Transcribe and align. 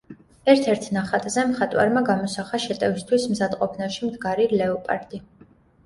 ერთ-ერთ 0.53 0.87
ნახატზე 0.97 1.43
მხატვარმა 1.51 2.03
გამოსახა 2.09 2.63
შეტევისთვის 2.65 3.31
მზადყოფნაში 3.37 4.07
მდგარი 4.11 4.53
ლეოპარდი. 4.59 5.27